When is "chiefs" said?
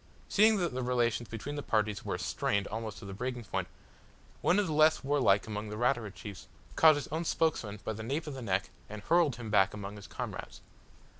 6.09-6.47